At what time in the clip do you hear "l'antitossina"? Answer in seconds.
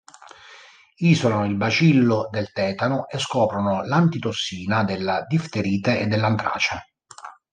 3.85-4.83